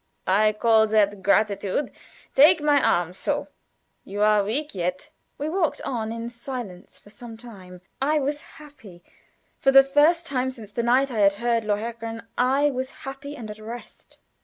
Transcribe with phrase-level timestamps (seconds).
[0.25, 1.91] "I call that gratitude.
[2.33, 3.49] Take my arm so.
[4.03, 7.81] You are weak yet." We walked on in silence for some time.
[8.01, 9.03] I was happy;
[9.59, 13.51] for the first time since the night I had heard "Lohengrin" I was happy and
[13.51, 14.17] at rest.